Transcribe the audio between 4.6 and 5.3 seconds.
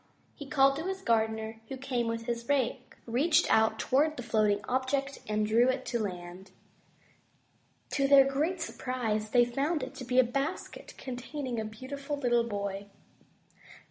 object,